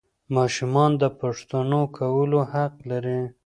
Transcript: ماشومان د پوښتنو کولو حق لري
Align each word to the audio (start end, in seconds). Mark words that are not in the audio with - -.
ماشومان 0.35 0.91
د 1.01 1.03
پوښتنو 1.21 1.81
کولو 1.97 2.39
حق 2.51 2.73
لري 2.89 3.21